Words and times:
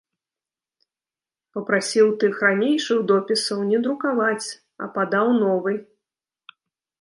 Папрасіў 1.57 2.07
тых 2.23 2.33
ранейшых 2.45 3.03
допісаў 3.11 3.59
не 3.69 3.83
друкаваць, 3.85 4.47
а 4.85 4.89
падаў 4.97 5.27
новы. 5.45 5.73